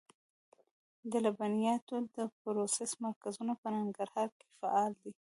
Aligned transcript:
د 1.11 1.13
لبنیاتو 1.25 1.95
د 2.15 2.17
پروسس 2.39 2.91
مرکزونه 3.03 3.53
په 3.61 3.67
ننګرهار 3.75 4.27
کې 4.37 4.47
فعال 4.59 4.91
دي. 5.01 5.11